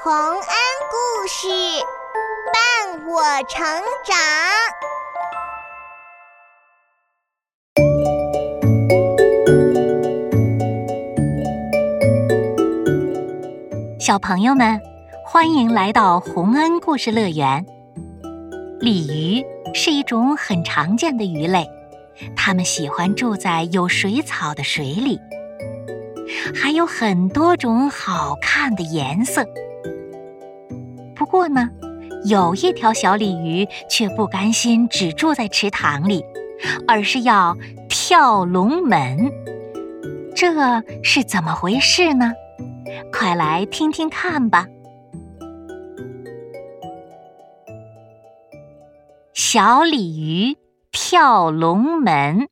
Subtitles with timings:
[0.00, 0.40] 洪恩
[0.92, 1.48] 故事
[2.52, 3.66] 伴我成
[4.04, 4.16] 长，
[13.98, 14.80] 小朋友们，
[15.26, 17.66] 欢迎来到洪恩故事乐园。
[18.78, 19.44] 鲤鱼
[19.74, 21.68] 是一种很常见的鱼类，
[22.36, 25.18] 它们喜欢住在有水草的水里。
[26.54, 29.44] 还有很多种好看的颜色。
[31.28, 31.70] 过呢，
[32.24, 36.24] 有一条小鲤鱼却不甘心只住在池塘里，
[36.86, 37.56] 而是要
[37.88, 39.30] 跳龙门。
[40.34, 42.32] 这是怎么回事呢？
[43.12, 44.66] 快来听听看吧。
[49.34, 50.56] 小鲤鱼
[50.90, 52.48] 跳龙门。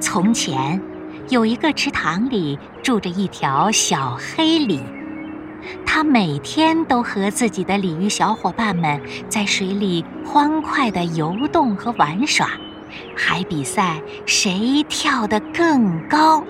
[0.00, 0.80] 从前，
[1.30, 4.80] 有一个池塘里住着一条小黑鲤，
[5.86, 12.50] 它每天都和自己的鲤鱼小伙伴们在水里欢快地游动和玩耍，
[13.16, 16.42] 还比赛谁跳得更高。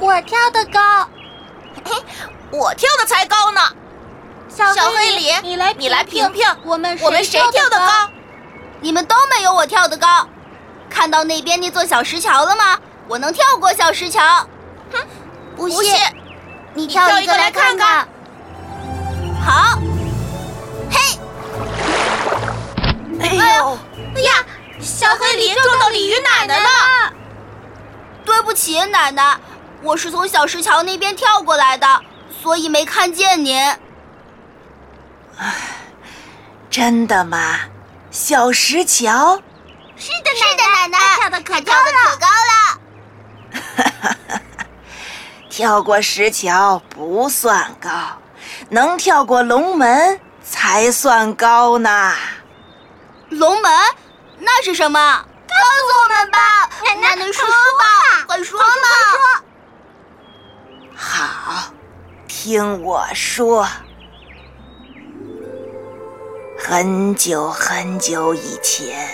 [0.00, 1.06] 我跳得高，
[1.84, 1.92] 嘿，
[2.58, 3.60] 我跳的才高呢。
[4.50, 8.10] 小黑鲤，你来你来评评，我们我们谁跳得高？
[8.80, 10.26] 你们都没有我跳得高。
[10.88, 12.78] 看到那边那座小石桥了吗？
[13.06, 14.20] 我能跳过小石桥。
[14.92, 14.98] 哼，
[15.56, 15.96] 不信，
[16.74, 18.08] 你跳一个来看看。
[19.44, 19.78] 好，
[20.90, 21.18] 嘿，
[23.20, 23.78] 哎呦，
[24.16, 24.44] 哎呀，
[24.80, 26.68] 小黑鲤撞到鲤鱼奶奶了。
[28.24, 29.36] 对不起，奶奶，
[29.82, 31.86] 我是从小石桥那边跳过来的，
[32.42, 33.56] 所以没看见您。
[36.70, 37.58] 唉，真的吗？
[38.12, 39.36] 小石桥？
[39.96, 42.80] 是的，是的，奶奶跳的可跳的可高了。
[45.50, 47.90] 跳过石桥不算高，
[48.68, 52.14] 能跳过龙门才算高呢。
[53.30, 53.72] 龙门？
[54.38, 55.24] 那是什么？
[55.48, 59.42] 告诉我们吧，奶奶，能说吧，快说嘛！
[60.96, 61.64] 好，
[62.28, 63.68] 听我说。
[66.72, 69.04] 很久很久以前，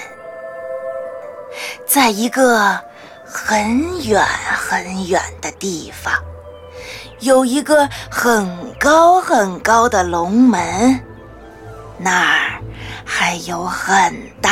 [1.86, 2.78] 在一个
[3.24, 6.12] 很远很远的地方，
[7.20, 8.46] 有一个很
[8.78, 11.00] 高很高的龙门，
[11.96, 12.60] 那儿
[13.06, 14.50] 还有很大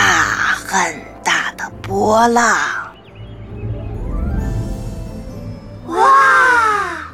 [0.67, 2.57] 很大的波浪。
[5.89, 7.05] 哇！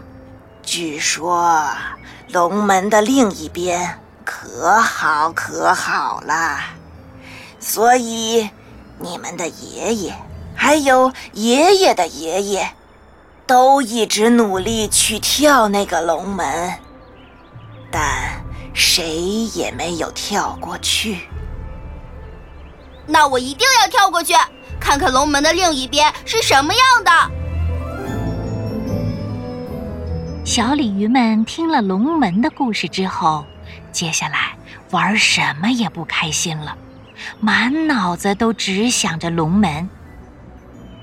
[0.63, 1.61] 据说
[2.33, 3.99] 龙门的另一边。
[4.33, 6.61] 可好可好了，
[7.59, 8.49] 所以
[9.01, 10.15] 你们的爷爷
[10.55, 12.71] 还有爷爷的爷爷，
[13.45, 16.75] 都一直努力去跳那个龙门，
[17.91, 18.01] 但
[18.73, 19.17] 谁
[19.53, 21.29] 也没有跳过去。
[23.09, 24.33] 那我一定要跳过去，
[24.79, 27.11] 看看龙门的另一边是什么样的。
[30.45, 33.45] 小鲤鱼们听了龙门的故事之后。
[33.93, 34.57] 接下来
[34.91, 36.77] 玩什么也不开心了，
[37.41, 39.89] 满脑子都只想着龙门。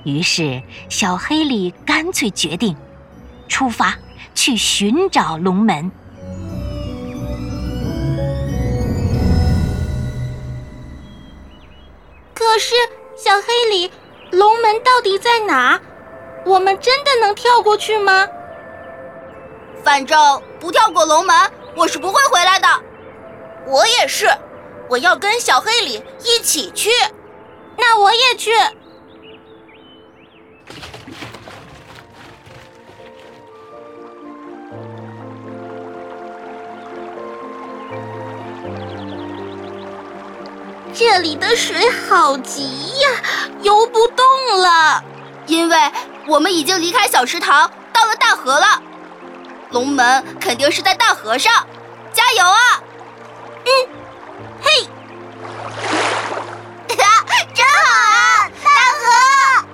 [0.03, 2.75] 于是，小黑里干脆决定
[3.47, 3.95] 出发
[4.33, 5.91] 去寻找龙门。
[12.33, 12.73] 可是，
[13.17, 13.91] 小黑里，
[14.31, 15.79] 龙门到底在哪？
[16.45, 18.25] 我们真的能跳过去吗？
[19.83, 21.35] 反正不跳过龙门。
[21.77, 22.67] 我是不会回来的，
[23.67, 24.27] 我也是，
[24.89, 26.89] 我要跟小黑里一起去。
[27.77, 28.51] 那我也去。
[40.95, 42.63] 这里的水好急
[43.01, 43.09] 呀，
[43.61, 44.25] 游不动
[44.59, 45.03] 了，
[45.45, 45.77] 因为
[46.27, 48.81] 我们已经离开小池塘，到了大河了。
[49.71, 51.67] 龙门肯定是在大河上，
[52.13, 52.81] 加油啊！
[53.65, 53.69] 嗯，
[54.61, 54.87] 嘿，
[57.53, 58.49] 真好啊！
[58.63, 59.65] 大河，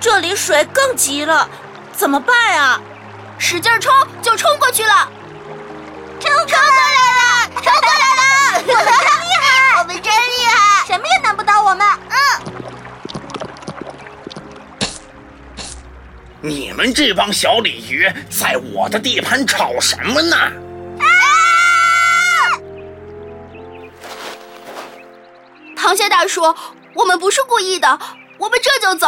[0.00, 1.48] 这里水更急了，
[1.92, 2.80] 怎么办啊？
[3.38, 5.08] 使劲冲就冲过去了，
[6.20, 6.62] 冲过来
[7.08, 8.22] 了，冲过来了！
[8.58, 11.86] 我 们真厉害，我们真厉害，什么也难不倒我们。
[16.42, 20.36] 你们这帮小鲤鱼，在我的地盘吵什么呢？
[25.76, 26.42] 螃蟹大叔，
[26.94, 27.98] 我们不是故意的，
[28.38, 29.06] 我们这就走。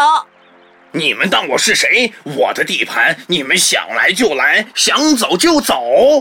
[0.91, 2.13] 你们当我是谁？
[2.25, 5.75] 我的地盘，你们想来就来，想走就走。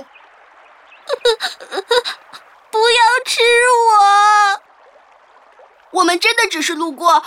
[2.72, 3.42] 不要吃
[3.90, 4.62] 我！
[5.92, 7.22] 我们真的只是路过，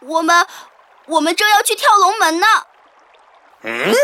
[0.00, 0.44] 我们
[1.06, 2.46] 我们正要去跳龙门呢。
[3.62, 3.94] 嗯，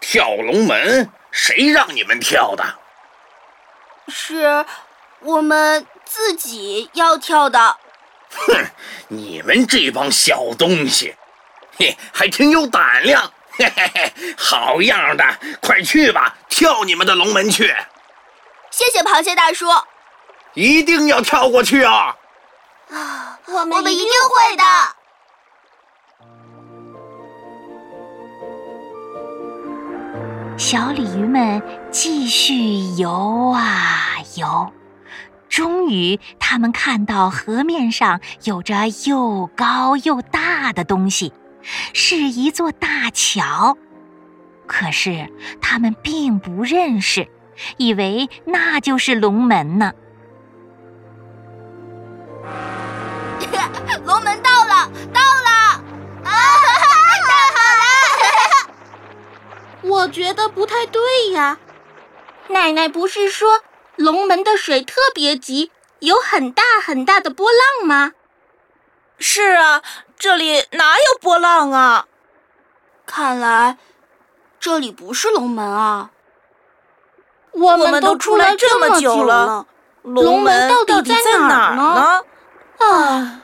[0.00, 1.10] 跳龙门？
[1.30, 2.64] 谁让你们跳的？
[4.08, 4.64] 是
[5.20, 7.76] 我们自己要跳的。
[8.30, 8.64] 哼，
[9.08, 11.14] 你们这帮小东西，
[11.76, 13.30] 嘿，还挺有胆量。
[13.58, 15.24] 嘿嘿嘿，好样的！
[15.60, 17.74] 快去吧，跳你们的龙门去。
[18.70, 19.66] 谢谢螃蟹大叔。
[20.54, 22.16] 一定要跳过去啊！
[22.90, 24.64] 啊，我们一定会的。
[30.58, 31.62] 小鲤鱼们
[31.92, 34.72] 继续游啊游，
[35.48, 41.32] 终于，他们看到河面上有着又高又大的东西，
[41.94, 43.78] 是一座大桥。
[44.66, 47.28] 可是，他们并不认识，
[47.76, 49.92] 以为那就是龙门呢。
[59.98, 61.58] 我觉得不太对呀。
[62.48, 63.62] 奶奶不是说
[63.96, 68.12] 龙门的水特别急，有很大很大的波浪吗？
[69.18, 69.82] 是啊，
[70.16, 72.06] 这里哪有波浪啊？
[73.06, 73.76] 看来
[74.60, 76.10] 这里不是龙门啊。
[77.50, 79.66] 我们都出来这么久了，
[80.02, 82.22] 龙门到底在哪儿呢？
[82.78, 83.42] 啊！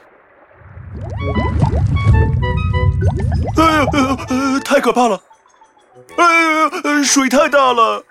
[3.56, 3.86] 哎呀，
[4.28, 5.20] 呃，太可怕了！
[6.16, 8.05] 哎呀，水太大了！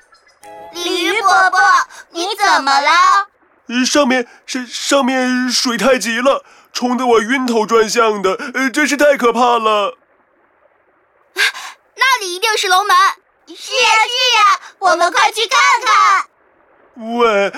[0.74, 1.60] 鲤鱼伯伯，
[2.12, 3.28] 你怎么了？
[3.86, 9.98] 上面是上面水太急了，冲得我晕头转向的，呃，真是太可怕了。
[11.96, 12.96] 那里一定是龙门。
[13.48, 16.26] 是呀是呀，我们快去看看。
[17.18, 17.52] 喂，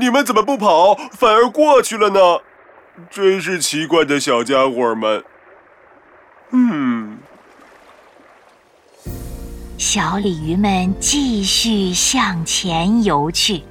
[0.00, 2.40] 你们怎么不跑，反而过去了呢？
[3.08, 5.24] 真是奇怪的小家伙们。
[6.50, 7.07] 嗯。
[9.78, 13.62] 小鲤鱼们继续向前游去，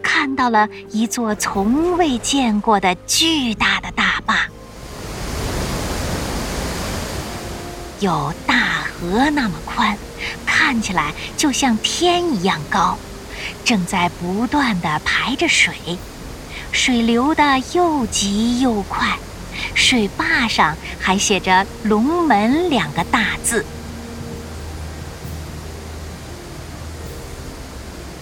[0.00, 4.46] 看到了一座从未见过的巨大的大坝，
[7.98, 9.98] 有大河那么宽，
[10.46, 12.96] 看起来就像天一样高，
[13.64, 15.74] 正在不断的排着水，
[16.70, 19.18] 水流的又急又快，
[19.74, 23.66] 水坝上还写着“龙门”两个大字。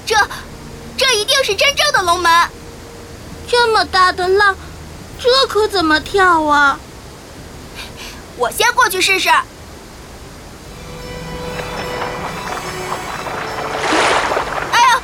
[0.06, 0.14] 这，
[0.98, 2.30] 这一定是真正的龙门。
[3.48, 4.56] 这么大的浪，
[5.18, 6.78] 这可怎么跳啊？
[8.36, 9.28] 我先过去试试。
[9.28, 9.34] 哎
[14.80, 15.00] 呀，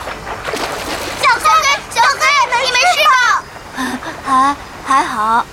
[1.23, 1.49] 小黑，
[1.91, 2.21] 小黑，
[2.65, 3.17] 你没事吧？
[4.27, 5.47] 还还好，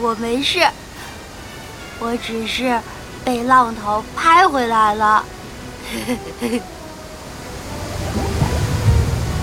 [0.00, 0.64] 我没事。
[1.98, 2.80] 我只是
[3.24, 5.24] 被浪头拍回来了。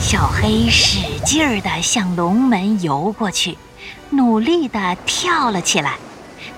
[0.10, 3.58] 小黑使劲儿地向龙门游过去，
[4.10, 5.96] 努力地跳了起来，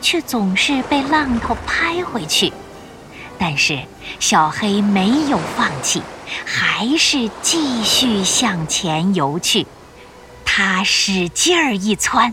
[0.04, 2.54] 却总是被浪头拍回去。
[3.40, 3.80] 但是
[4.20, 6.04] 小黑没有放弃，
[6.46, 9.66] 还是继续向前游去。
[10.46, 12.32] 他使劲儿一窜，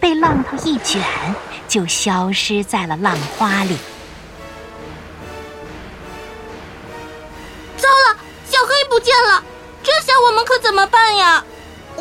[0.00, 1.02] 被浪头一卷，
[1.68, 3.76] 就消失在了浪花里。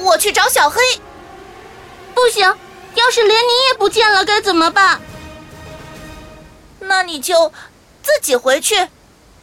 [0.06, 0.82] 我去找小黑。
[2.14, 2.42] 不行，
[2.94, 5.02] 要是连你也不见了，该怎么办？
[6.80, 7.52] 那你就
[8.04, 8.76] 自己回去，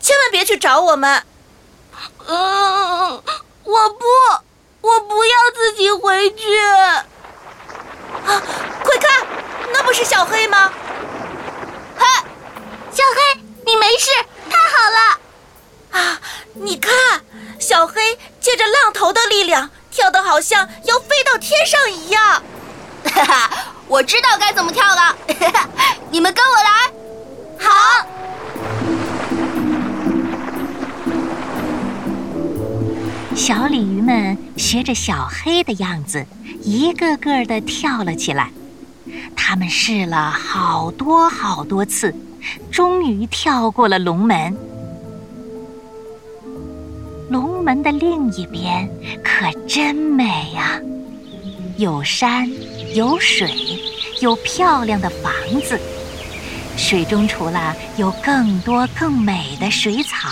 [0.00, 1.22] 千万别去找我们。
[2.26, 3.22] 嗯，
[3.64, 4.06] 我不，
[4.80, 6.58] 我不要自己回去。
[6.58, 7.04] 啊，
[8.84, 9.26] 快看，
[9.72, 10.72] 那不是小黑吗？
[11.98, 12.06] 嘿，
[12.92, 14.10] 小黑，你没事，
[14.48, 16.00] 太好了。
[16.00, 16.20] 啊，
[16.54, 16.92] 你看，
[17.58, 22.42] 小黑借着浪头的力量，跳得好像要飞到天上一样。
[23.04, 23.50] 哈哈，
[23.86, 25.16] 我知道该怎么跳了。
[26.10, 26.90] 你们跟我来。
[27.58, 28.06] 好。
[33.36, 36.26] 小鲤鱼们学着小黑的样子，
[36.62, 38.50] 一个个的跳了起来。
[39.36, 42.14] 他们试了好多好多次，
[42.70, 44.56] 终于跳过了龙门。
[47.62, 48.90] 龙门的另一边
[49.22, 50.80] 可真美呀，
[51.76, 52.50] 有山，
[52.92, 53.54] 有水，
[54.20, 55.80] 有漂亮的房子。
[56.76, 60.28] 水中除了有更多更美的水草，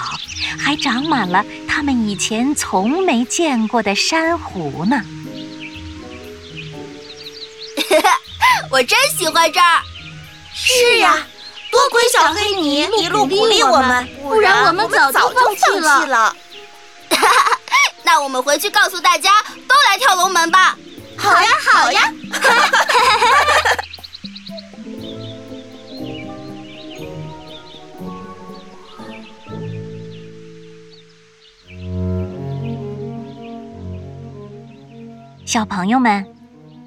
[0.59, 5.01] 还长满了他们以前从没见过的珊瑚呢。
[8.73, 9.81] 我真喜欢这儿。
[10.53, 11.17] 是呀，
[11.71, 16.35] 多亏小黑你一路鼓励我们，不然我们早就放弃了。
[18.05, 19.31] 那我们回去告诉大家，
[19.69, 20.77] 都来跳龙门吧！
[21.17, 22.13] 好呀，好呀！
[35.45, 36.33] 小朋友们，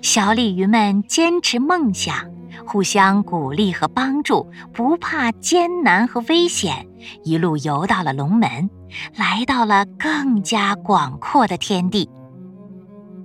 [0.01, 2.32] 小鲤鱼们坚持梦想，
[2.73, 6.87] 互相鼓励和帮助，不怕艰难和危险，
[7.23, 8.67] 一路游到了龙门，
[9.15, 12.09] 来到了更加广阔的天地。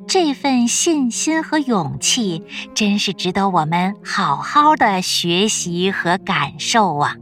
[0.07, 7.17] 这份信心和勇气，真是值得我们好好的学习和感受啊！